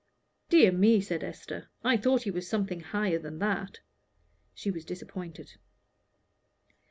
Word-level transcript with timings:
"Dear 0.49 0.71
me," 0.71 0.99
said 0.99 1.23
Esther, 1.23 1.69
"I 1.83 1.95
thought 1.95 2.23
he 2.23 2.31
was 2.31 2.49
something 2.49 2.79
higher 2.79 3.19
than 3.19 3.37
that." 3.37 3.81
She 4.55 4.71
was 4.71 4.83
disappointed. 4.83 5.57